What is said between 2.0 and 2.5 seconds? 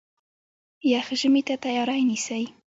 نیسي.